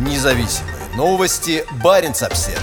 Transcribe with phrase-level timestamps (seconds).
[0.00, 1.62] Независимые новости.
[1.84, 2.58] Барин обсерва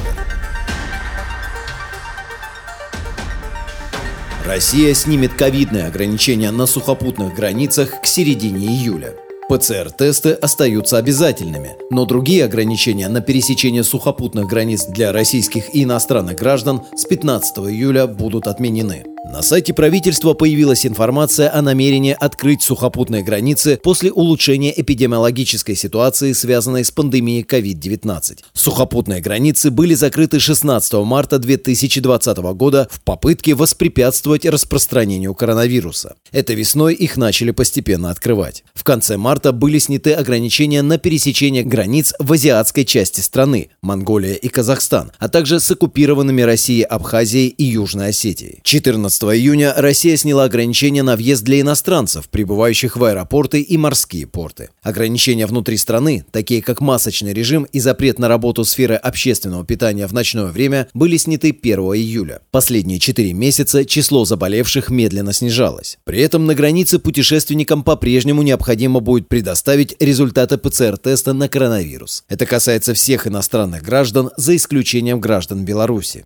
[4.44, 9.13] Россия снимет ковидные ограничения на сухопутных границах к середине июля.
[9.50, 16.85] ПЦР-тесты остаются обязательными, но другие ограничения на пересечение сухопутных границ для российских и иностранных граждан
[16.95, 19.05] с 15 июля будут отменены.
[19.30, 26.86] На сайте правительства появилась информация о намерении открыть сухопутные границы после улучшения эпидемиологической ситуации, связанной
[26.86, 28.39] с пандемией COVID-19.
[28.54, 36.16] Сухопутные границы были закрыты 16 марта 2020 года в попытке воспрепятствовать распространению коронавируса.
[36.31, 38.64] Этой весной их начали постепенно открывать.
[38.73, 44.48] В конце марта были сняты ограничения на пересечение границ в азиатской части страны– Монголия и
[44.48, 48.62] Казахстан, а также с оккупированными Россией Абхазией и Южной Осетией.
[48.64, 54.28] 14 15 июня Россия сняла ограничения на въезд для иностранцев, прибывающих в аэропорты и морские
[54.28, 54.70] порты.
[54.81, 60.14] Ограничения внутри страны, такие как масочный режим и запрет на работу сферы общественного питания в
[60.14, 62.42] ночное время, были сняты 1 июля.
[62.52, 65.98] Последние 4 месяца число заболевших медленно снижалось.
[66.04, 72.24] При этом на границе путешественникам по-прежнему необходимо будет предоставить результаты ПЦР-теста на коронавирус.
[72.30, 76.26] Это касается всех иностранных граждан, за исключением граждан Беларуси.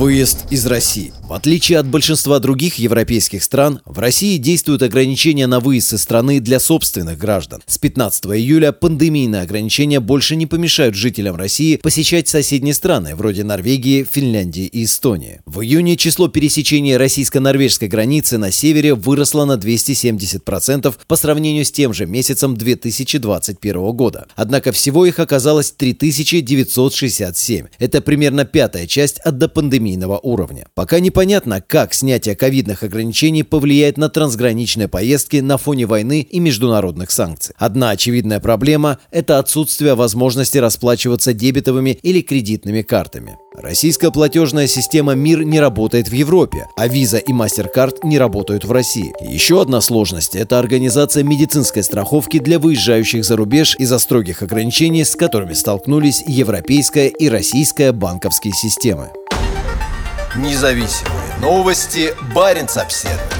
[0.00, 1.12] Выезд из России.
[1.30, 6.40] В отличие от большинства других европейских стран, в России действуют ограничения на выезд из страны
[6.40, 7.62] для собственных граждан.
[7.68, 14.02] С 15 июля пандемийные ограничения больше не помешают жителям России посещать соседние страны, вроде Норвегии,
[14.02, 15.40] Финляндии и Эстонии.
[15.46, 21.94] В июне число пересечений российско-норвежской границы на севере выросло на 270% по сравнению с тем
[21.94, 24.26] же месяцем 2021 года.
[24.34, 27.66] Однако всего их оказалось 3967.
[27.78, 30.66] Это примерно пятая часть от допандемийного пандемийного уровня.
[30.74, 37.10] Пока непонятно, как снятие ковидных ограничений повлияет на трансграничные поездки на фоне войны и международных
[37.10, 37.54] санкций.
[37.58, 43.36] Одна очевидная проблема– это отсутствие возможности расплачиваться дебетовыми или кредитными картами.
[43.54, 48.72] Российская платежная система МИР не работает в Европе, а Visa и MasterCard не работают в
[48.72, 49.12] России.
[49.20, 55.14] Еще одна сложность– это организация медицинской страховки для выезжающих за рубеж из-за строгих ограничений, с
[55.14, 59.10] которыми столкнулись европейская и российская банковские системы.
[60.36, 62.14] Независимые новости.
[62.34, 63.39] Барин обседный.